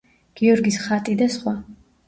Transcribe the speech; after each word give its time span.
გიორგის 0.39 0.79
ხატი 0.87 1.19
და 1.21 1.29
სხვა. 1.37 1.55